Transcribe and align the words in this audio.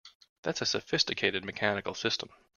That's 0.41 0.63
a 0.63 0.65
sophisticated 0.65 1.45
mechanical 1.45 1.93
system! 1.93 2.31